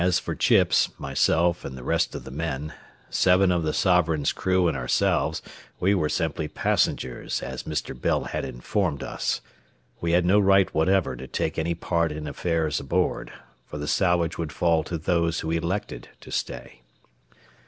[0.03, 2.73] As for Chips, myself, and the rest of the men,
[3.11, 5.43] seven of the Sovereign's crew and ourselves,
[5.79, 7.93] we were simply passengers, as Mr.
[7.95, 9.41] Bell had informed us.
[9.99, 13.31] We had no right whatever to take any part in affairs aboard,
[13.67, 16.81] for the salvage would fall to those who elected to stay.